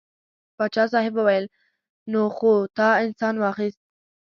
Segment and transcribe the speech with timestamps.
[0.57, 1.45] پاچا صاحب وویل
[2.11, 3.79] نو خو تا انسان واخیست.